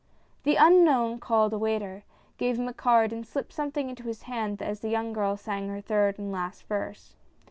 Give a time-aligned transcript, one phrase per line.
[0.45, 2.05] The unknown called a waiter,
[2.39, 5.69] gave him a card and slipped something into his hand as the young girl sang
[5.69, 7.15] her third and last verse.